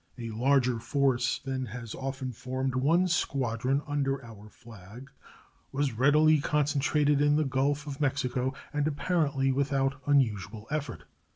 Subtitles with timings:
[0.17, 5.11] A larger force than has often formed one squadron under our flag
[5.71, 11.03] was readily concentrated in the Gulf of Mexico, and apparently without unusual effort.